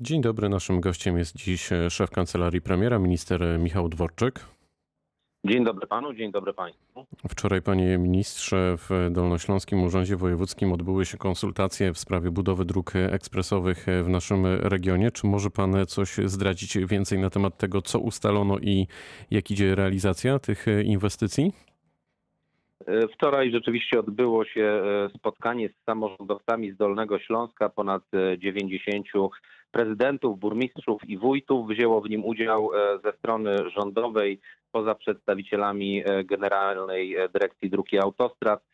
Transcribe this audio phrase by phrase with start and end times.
[0.00, 4.40] Dzień dobry, naszym gościem jest dziś szef kancelarii premiera, minister Michał Dworczyk.
[5.46, 7.06] Dzień dobry panu, dzień dobry państwu.
[7.28, 13.86] Wczoraj, panie ministrze, w Dolnośląskim Urzędzie Wojewódzkim odbyły się konsultacje w sprawie budowy dróg ekspresowych
[14.04, 15.10] w naszym regionie.
[15.10, 18.86] Czy może pan coś zdradzić więcej na temat tego, co ustalono i
[19.30, 21.52] jak idzie realizacja tych inwestycji?
[23.12, 27.68] Wczoraj rzeczywiście odbyło się e, spotkanie z samorządowcami z Dolnego Śląska.
[27.68, 28.02] Ponad
[28.38, 29.28] 90 e,
[29.70, 34.40] prezydentów, burmistrzów i wójtów wzięło w nim udział e, ze strony rządowej,
[34.72, 38.64] poza przedstawicielami Generalnej Dyrekcji Dróg i Autostrad.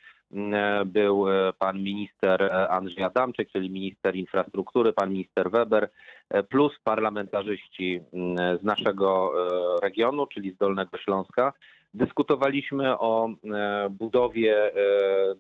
[0.87, 1.27] Był
[1.59, 5.91] pan minister Andrzej Adamczyk, czyli minister infrastruktury, pan minister Weber,
[6.49, 8.01] plus parlamentarzyści
[8.61, 9.33] z naszego
[9.83, 11.53] regionu, czyli z Dolnego Śląska.
[11.95, 14.73] Dyskutowaliśmy o e, budowie e,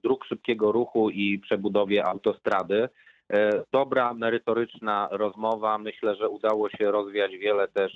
[0.02, 2.88] dróg szybkiego ruchu i przebudowie autostrady.
[3.32, 5.78] E, dobra, merytoryczna rozmowa.
[5.78, 7.92] Myślę, że udało się rozwiać wiele też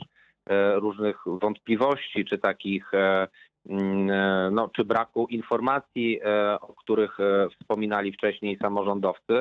[0.74, 2.90] różnych wątpliwości, czy takich,
[3.68, 6.20] mm, no, czy braku informacji,
[6.60, 7.18] o których
[7.60, 9.40] wspominali wcześniej samorządowcy.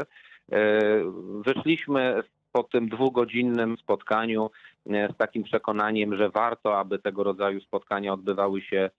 [1.45, 4.50] Wyszliśmy po tym dwugodzinnym spotkaniu
[4.86, 8.89] z takim przekonaniem, że warto, aby tego rodzaju spotkania odbywały się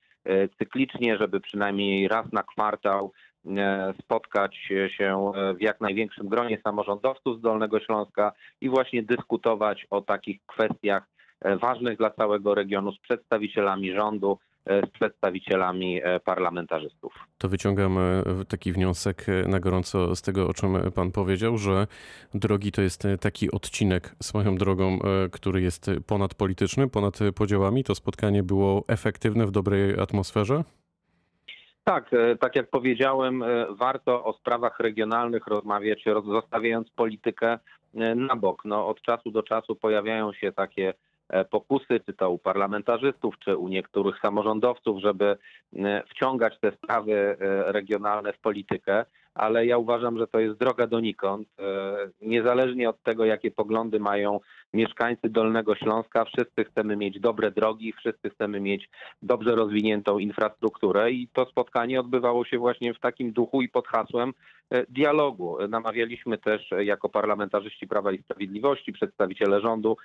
[0.58, 3.12] cyklicznie, żeby przynajmniej raz na kwartał
[3.47, 4.56] e, spotkać
[4.97, 11.02] się w jak największym gronie samorządowców z Dolnego Śląska i właśnie dyskutować o takich kwestiach
[11.41, 17.14] e, ważnych dla całego regionu z przedstawicielami rządu, z przedstawicielami e, parlamentarzystów.
[17.38, 21.86] To wyciągam e, taki wniosek e, na gorąco z tego, o czym pan powiedział, że
[22.34, 24.98] drogi to jest taki odcinek swoją drogą,
[25.32, 27.84] który jest ponadpolityczny, ponad podziałami.
[27.84, 30.64] To spotkanie było efektywne w dobrej atmosferze?
[31.84, 37.58] Tak, tak jak powiedziałem, warto o sprawach regionalnych rozmawiać, zostawiając politykę
[38.16, 38.62] na bok.
[38.64, 40.94] No, od czasu do czasu pojawiają się takie E,
[41.50, 45.36] pokusy, czy to u parlamentarzystów, czy u niektórych samorządowców, żeby
[45.77, 47.36] e, wciągać te sprawy e,
[47.72, 51.48] regionalne w politykę, ale ja uważam, że to jest droga donikąd.
[52.22, 54.40] Niezależnie od tego, jakie poglądy mają
[54.72, 58.89] mieszkańcy Dolnego Śląska, wszyscy chcemy mieć dobre drogi, wszyscy chcemy mieć
[59.22, 64.33] dobrze rozwiniętą infrastrukturę i to spotkanie odbywało się właśnie w takim duchu i pod hasłem
[64.89, 65.56] dialogu.
[65.68, 69.96] Namawialiśmy też jako parlamentarzyści Prawa i Sprawiedliwości, przedstawiciele rządu,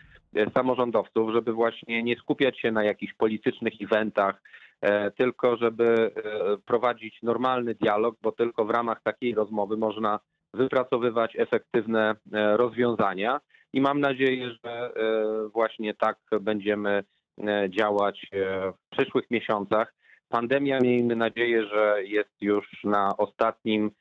[0.54, 4.69] samorządowców, żeby właśnie nie skupiać się na jakichś politycznych eventach, e,
[5.18, 10.20] tylko żeby e, prowadzić normalny dialog, bo tylko w ramach takiej rozmowy można
[10.54, 13.40] wypracowywać efektywne e, rozwiązania.
[13.74, 14.92] I mam nadzieję, że
[15.54, 17.04] właśnie tak będziemy
[17.70, 18.28] działać
[18.74, 19.94] w przyszłych miesiącach.
[20.30, 23.92] Pandemia, miejmy nadzieję, że jest już na ostatnim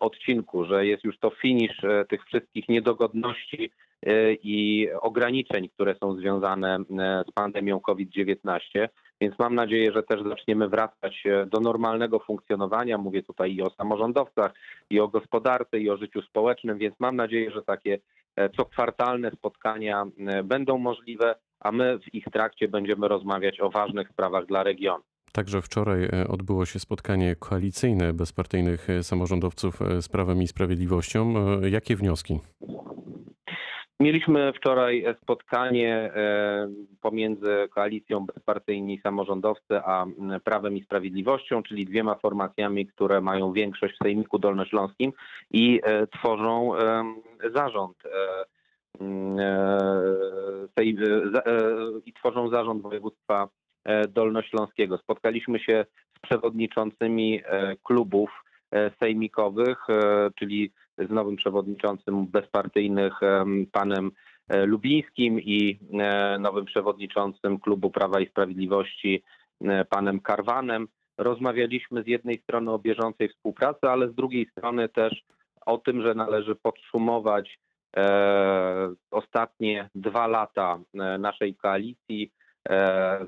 [0.00, 3.70] odcinku, że jest już to finisz tych wszystkich niedogodności
[4.06, 8.88] E, i ograniczeń, które są związane e, z pandemią COVID-19.
[9.20, 12.98] Więc mam nadzieję, że też zaczniemy wracać e, do normalnego funkcjonowania.
[12.98, 14.52] Mówię tutaj i o samorządowcach,
[14.90, 17.98] i o gospodarce, i o życiu społecznym, więc mam nadzieję, że takie
[18.56, 20.04] cokwartalne spotkania
[20.44, 25.04] będą możliwe, a my w ich trakcie będziemy rozmawiać o ważnych sprawach dla regionu.
[25.32, 31.34] Także wczoraj odbyło się spotkanie koalicyjne bezpartyjnych samorządowców z Prawem i Sprawiedliwością.
[31.62, 32.40] Jakie wnioski?
[34.02, 36.68] Mieliśmy wczoraj spotkanie e,
[37.00, 40.06] pomiędzy koalicją bezpartyjni samorządowcy a
[40.44, 45.12] Prawem i Sprawiedliwością, czyli dwiema formacjami, które mają większość w Sejmiku Dolnośląskim
[45.50, 46.72] i e, tworzą
[47.54, 47.96] zarząd
[52.06, 53.48] i tworzą zarząd województwa
[53.84, 54.98] e, dolnośląskiego.
[54.98, 55.86] Spotkaliśmy się
[56.16, 57.40] z przewodniczącymi
[57.82, 58.30] klubów
[59.00, 59.78] sejmikowych,
[60.34, 60.72] czyli
[61.06, 63.12] z nowym przewodniczącym bezpartyjnych
[63.72, 64.10] panem
[64.48, 69.22] e, Lubińskim i e, nowym przewodniczącym klubu Prawa i Sprawiedliwości
[69.60, 70.88] e, panem Karwanem.
[71.18, 75.24] Rozmawialiśmy z jednej strony o bieżącej współpracy, ale z drugiej strony też
[75.66, 77.58] o tym, że należy podsumować
[79.10, 80.78] ostatnie dwa lata
[81.18, 82.32] naszej koalicji,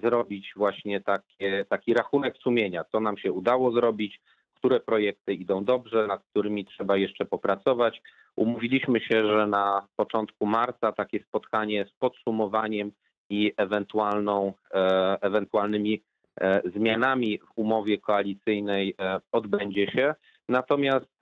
[0.03, 4.21] zrobić właśnie takie, taki rachunek sumienia, co nam się udało zrobić,
[4.65, 8.03] które projekty idą dobrze, nad którymi trzeba jeszcze popracować.
[8.37, 12.93] Umówiliśmy się, że na początku marca takie spotkanie z podsumowaniem
[13.31, 16.03] i ewentualną, e, ewentualnymi
[16.41, 20.15] e, zmianami w umowie koalicyjnej e, odbędzie się.
[20.49, 21.19] Natomiast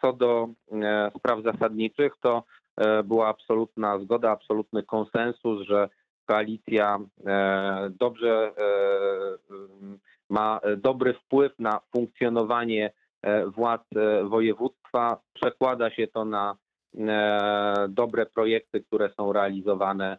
[0.00, 0.48] co do
[1.18, 2.44] spraw zasadniczych, to
[3.04, 5.88] była absolutna zgoda, absolutny konsensus, że
[6.26, 6.98] koalicja
[7.90, 8.52] dobrze
[10.30, 12.92] ma e, dobry wpływ na funkcjonowanie
[13.22, 15.20] e, władz e, województwa.
[15.32, 16.56] Przekłada się to na
[17.88, 20.18] dobre projekty, które są realizowane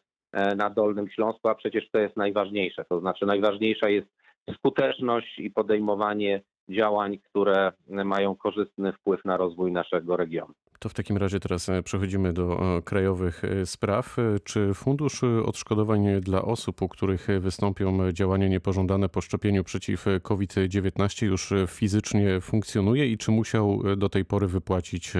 [0.58, 2.86] na Dolnym Śląsku, a przecież to jest najważniejsze.
[2.90, 4.08] To znaczy najważniejsza jest
[4.54, 10.54] skuteczność i podejmowanie działań, które mają korzystny wpływ na rozwój naszego regionu.
[10.80, 14.16] To w takim razie teraz e, przechodzimy do e, krajowych e, spraw.
[14.44, 21.26] Czy fundusz odszkodowań dla osób, u których wystąpią działania niepożądane po szczepieniu przeciw e, COVID-19
[21.26, 25.14] już fizycznie funkcjonuje i czy musiał do tej pory wypłacić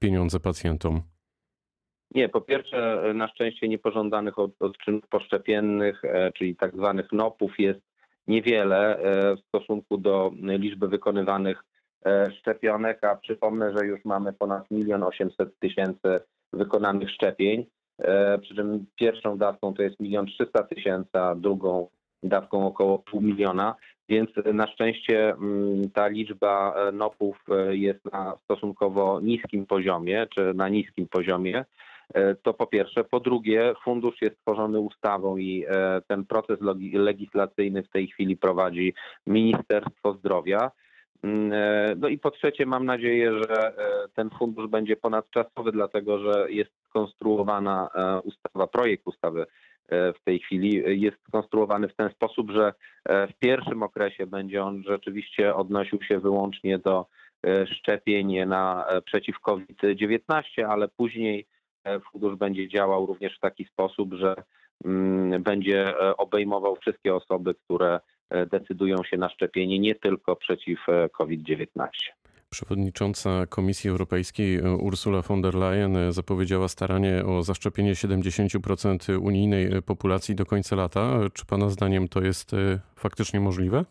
[0.00, 1.02] pieniądze pacjentom?
[2.14, 6.02] Nie, po pierwsze, na szczęście niepożądanych od- odczynów poszczepiennych,
[6.34, 7.80] czyli tak zwanych NOP-ów jest
[8.26, 8.98] niewiele
[9.36, 11.64] w stosunku do liczby wykonywanych
[12.38, 16.20] szczepionek, a przypomnę, że już mamy ponad 1 800 tysięcy
[16.52, 17.66] wykonanych szczepień,
[17.98, 21.88] e, przy czym pierwszą dawką to jest 1 300 tysięcy, a drugą
[22.22, 23.74] dawką około pół miliona,
[24.08, 30.54] więc na szczęście mm, ta liczba e, NOP-ów e, jest na stosunkowo niskim poziomie, czy
[30.54, 31.64] na niskim poziomie.
[32.14, 33.04] E, To po pierwsze.
[33.04, 36.58] Po drugie, fundusz jest tworzony ustawą i e, ten proces
[36.92, 38.94] legislacyjny w tej chwili prowadzi
[39.26, 40.70] Ministerstwo Zdrowia.
[41.24, 46.18] Mm, e, No i po trzecie, mam nadzieję, że e, ten fundusz będzie ponadczasowy, dlatego
[46.18, 49.46] że jest skonstruowana e, ustawa, projekt ustawy
[49.90, 52.72] w tej chwili jest skonstruowany w ten sposób, że
[53.08, 57.06] w pierwszym okresie będzie on rzeczywiście odnosił się wyłącznie do
[57.66, 61.46] szczepień na przeciw COVID-19, ale później
[62.12, 64.34] fundusz będzie działał również w taki sposób, że
[64.84, 68.00] mm, będzie obejmował wszystkie osoby, które
[68.30, 71.66] decydują się na szczepienie nie tylko przeciw e, COVID-19.
[72.50, 79.64] Przewodnicząca Komisji Europejskiej e, Ursula von der Leyen e, zapowiedziała staranie o zaszczepienie 70% unijnej
[79.64, 81.00] e, populacji do końca lata.
[81.00, 83.84] E, Czy Pana zdaniem to jest e, faktycznie możliwe?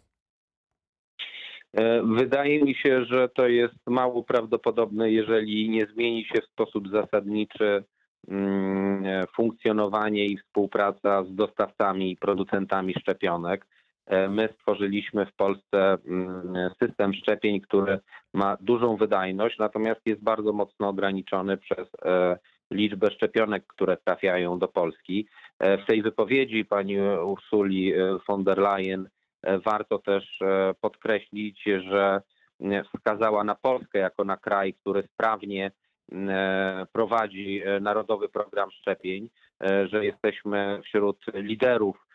[1.74, 6.89] E, Wydaje mi się, że to jest mało prawdopodobne, jeżeli nie zmieni się w sposób
[6.89, 7.83] zasadniczy
[8.27, 13.65] mm, e, funkcjonowanie i współpraca z dostawcami i producentami szczepionek.
[14.05, 18.00] E, My stworzyliśmy w Polsce mm, system szczepień, który
[18.33, 22.38] ma dużą wydajność, natomiast jest bardzo mocno ograniczony przez e,
[22.71, 25.27] liczbę szczepionek, które trafiają do Polski.
[25.59, 27.94] E, W tej wypowiedzi pani Ursuli
[28.27, 29.09] von der Leyen
[29.65, 30.39] Warto też
[30.81, 32.21] podkreślić, że
[32.61, 35.71] e, wskazała na Polskę jako na kraj, który sprawnie
[36.11, 39.29] e, prowadzi Narodowy Program Szczepień,
[39.85, 42.07] że jesteśmy wśród liderów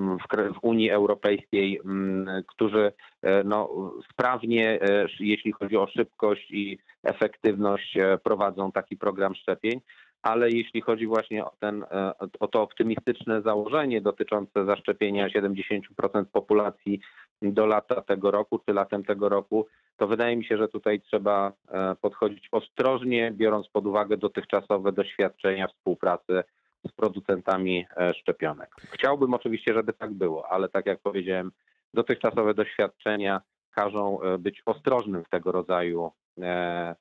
[0.00, 2.92] w kra- w Unii Europejskiej, m, którzy
[3.22, 3.70] e, no,
[4.12, 9.80] sprawnie, e, jeśli chodzi o szybkość i efektywność, e, prowadzą taki program szczepień.
[10.22, 17.00] Ale jeśli chodzi właśnie o, ten, e, o to optymistyczne założenie dotyczące zaszczepienia 70% populacji
[17.42, 19.66] do lata tego roku czy latem tego roku,
[19.96, 25.68] to wydaje mi się, że tutaj trzeba e, podchodzić ostrożnie, biorąc pod uwagę dotychczasowe doświadczenia
[25.68, 26.42] współpracy
[26.88, 28.74] z producentami e, szczepionek.
[28.92, 31.52] Chciałbym oczywiście, żeby tak było, ale tak jak powiedziałem,
[31.94, 33.40] dotychczasowe doświadczenia
[33.70, 36.94] każą e, być ostrożnym w tego rodzaju e,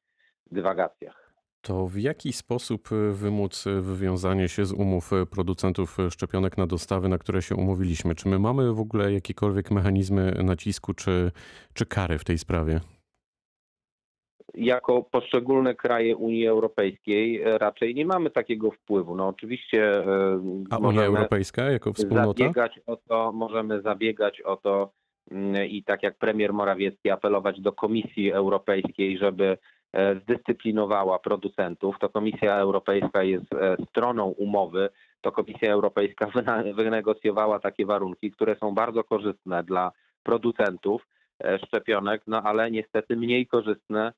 [0.51, 1.29] dywagacjach.
[1.61, 7.41] To w jaki sposób wymóc wywiązanie się z umów producentów szczepionek na dostawy, na które
[7.41, 8.15] się umówiliśmy?
[8.15, 11.31] Czy my mamy w ogóle jakiekolwiek mechanizmy nacisku czy,
[11.73, 12.79] czy kary w tej sprawie?
[14.55, 19.15] Jako poszczególne kraje Unii Europejskiej e, raczej nie mamy takiego wpływu.
[19.15, 22.43] No oczywiście e, A Unia Europejska jako wspólnota?
[22.43, 24.91] zabiegać o to, możemy zabiegać o to
[25.31, 29.57] mm, i tak jak premier Morawiecki apelować do Komisji Europejskiej, żeby
[29.93, 31.95] e, zdyscyplinowała producentów.
[31.99, 33.47] To Komisja Europejska jest
[33.89, 34.89] stroną umowy.
[35.21, 36.27] To Komisja Europejska
[36.77, 39.91] wynegocjowała takie warunki, które są bardzo korzystne dla
[40.23, 41.07] producentów
[41.65, 44.13] szczepionek, no ale niestety mniej korzystne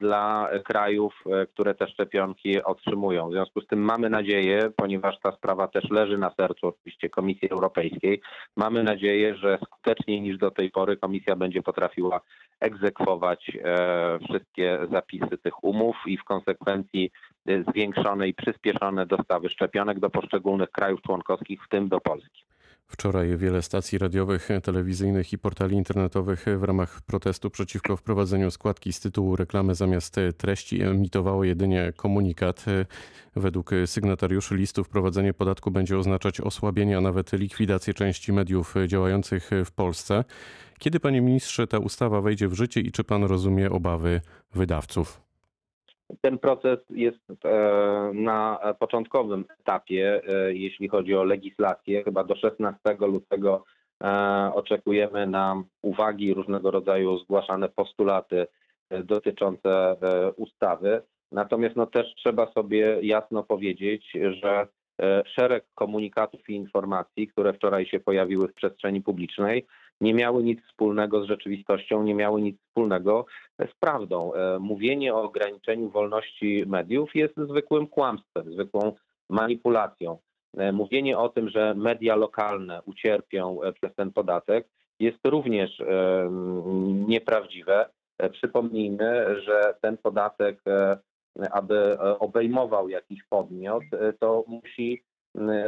[0.00, 3.28] dla krajów, e, które te szczepionki otrzymują.
[3.28, 7.50] W związku z tym mamy nadzieję, ponieważ ta sprawa też leży na sercu oczywiście Komisji
[7.50, 8.20] Europejskiej,
[8.56, 12.20] mamy nadzieję, że skuteczniej niż do tej pory Komisja będzie potrafiła
[12.60, 17.10] egzekwować e, wszystkie zapisy tych umów i w konsekwencji
[17.46, 22.44] e, zwiększone i przyspieszone dostawy szczepionek do poszczególnych krajów członkowskich, w tym do Polski.
[22.90, 29.00] Wczoraj wiele stacji radiowych, telewizyjnych i portali internetowych w ramach protestu przeciwko wprowadzeniu składki z
[29.00, 32.64] tytułu reklamy zamiast treści emitowało jedynie komunikat.
[33.36, 39.72] Według sygnatariuszy listu wprowadzenie podatku będzie oznaczać osłabienie, a nawet likwidację części mediów działających w
[39.72, 40.24] Polsce.
[40.78, 44.20] Kiedy, panie ministrze, ta ustawa wejdzie w życie i czy pan rozumie obawy
[44.54, 45.29] wydawców?
[46.20, 52.04] Ten proces jest e, na początkowym etapie, e, jeśli chodzi o legislację.
[52.04, 53.64] Chyba do 16 lutego
[54.02, 58.46] e, oczekujemy na uwagi, różnego rodzaju zgłaszane postulaty
[59.04, 59.96] dotyczące
[60.36, 61.02] ustawy.
[61.32, 64.12] Natomiast no, też trzeba sobie jasno powiedzieć,
[64.42, 64.66] że
[65.26, 69.66] szereg komunikatów i informacji, które wczoraj się pojawiły w przestrzeni publicznej,
[70.00, 73.26] nie miały nic wspólnego z rzeczywistością, nie miały nic wspólnego
[73.58, 74.34] z prawdą.
[74.34, 78.92] E, Mówienie o ograniczeniu wolności mediów jest zwykłym kłamstwem, zwykłą
[79.28, 80.18] manipulacją.
[80.56, 84.68] E, Mówienie o tym, że media lokalne ucierpią e, przez ten podatek,
[85.00, 85.82] jest również
[87.08, 87.86] nieprawdziwe.
[88.32, 90.62] Przypomnijmy, że ten podatek,
[91.50, 93.82] aby obejmował jakiś podmiot,
[94.18, 95.02] to musi,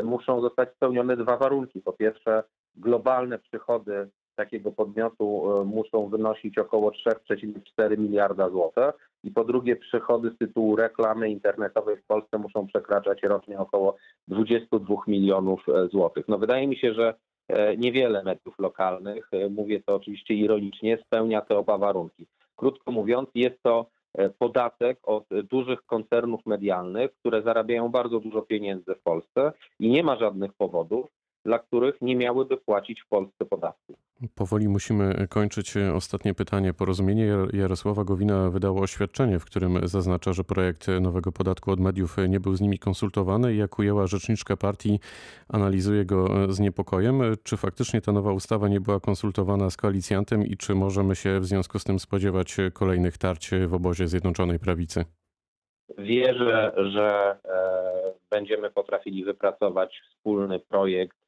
[0.02, 1.80] muszą zostać spełnione dwa warunki.
[1.80, 2.42] Po pierwsze,
[2.76, 10.30] globalne przychody takiego podmiotu e, muszą wynosić około 3,4 miliarda złotych i po drugie przychody
[10.30, 13.96] z tytułu reklamy internetowej w Polsce muszą przekraczać rocznie około
[14.28, 16.28] 22 milionów e, złotych.
[16.28, 17.14] No wydaje mi się, że
[17.48, 22.26] e, niewiele mediów lokalnych, mówię to oczywiście ironicznie, spełnia te oba warunki.
[22.56, 23.86] Krótko mówiąc, jest to
[24.38, 30.16] podatek od dużych koncernów medialnych, które zarabiają bardzo dużo pieniędzy w Polsce i nie ma
[30.16, 31.06] żadnych powodów,
[31.44, 33.96] dla których nie miałyby płacić w Polsce podatków.
[34.34, 35.74] Powoli musimy kończyć.
[35.94, 36.74] Ostatnie pytanie.
[36.74, 42.16] Porozumienie Jar- Jarosława Gowina wydało oświadczenie, w którym zaznacza, że projekt nowego podatku od mediów
[42.28, 45.00] nie był z nimi konsultowany jak ujęła rzeczniczka partii,
[45.48, 47.20] analizuje go z niepokojem.
[47.42, 51.46] Czy faktycznie ta nowa ustawa nie była konsultowana z koalicjantem i czy możemy się w
[51.46, 55.04] związku z tym spodziewać kolejnych tarć w obozie Zjednoczonej Prawicy?
[55.98, 61.21] Wierzę, że e, będziemy potrafili wypracować wspólny projekt, e,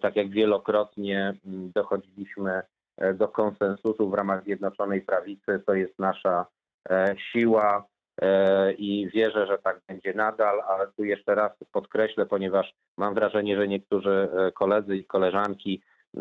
[0.00, 2.62] tak jak wielokrotnie m, dochodziliśmy
[2.96, 5.62] e, do konsensusu w ramach Zjednoczonej Prawicy.
[5.66, 6.46] To jest nasza
[6.90, 7.86] e, siła
[8.22, 13.56] e, i wierzę, że tak będzie nadal, ale tu jeszcze raz podkreślę, ponieważ mam wrażenie,
[13.56, 15.82] że niektórzy e, koledzy i koleżanki
[16.16, 16.20] e,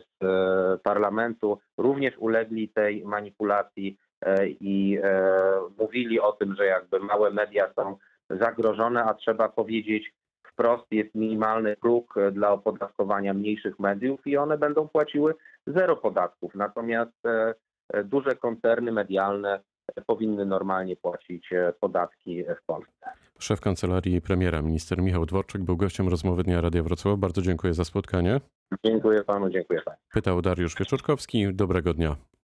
[0.00, 5.32] z e, parlamentu również ulegli tej manipulacji e, i e,
[5.78, 7.96] mówili o tym, że jakby małe media są
[8.30, 10.12] zagrożone, a trzeba powiedzieć
[10.60, 15.34] wprost, jest minimalny próg e, dla opodatkowania mniejszych mediów i one będą płaciły
[15.66, 16.54] zero podatków.
[16.54, 17.54] Natomiast e,
[17.92, 19.60] e, duże koncerny medialne
[20.06, 21.50] powinny normalnie płacić
[21.80, 23.10] podatki w Polsce.
[23.38, 27.18] Szef kancelarii premiera, minister Michał Dworczyk, był gościem rozmowy Dnia Radia Wrocław.
[27.18, 28.40] Bardzo dziękuję za spotkanie.
[28.84, 29.96] Dziękuję panu, dziękuję panu.
[30.12, 31.54] Pytał Dariusz Wieczorkowski.
[31.54, 32.16] Dobrego dnia.